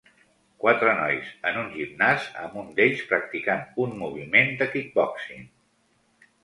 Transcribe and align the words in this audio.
Quatre 0.61 0.93
nois 0.99 1.27
en 1.49 1.59
un 1.63 1.67
gimnàs 1.75 2.25
amb 2.45 2.57
un 2.63 2.73
d'ells 2.81 3.05
practicant 3.13 3.63
un 3.85 3.95
moviment 4.03 4.55
de 4.63 4.71
Kickboxing 4.75 5.51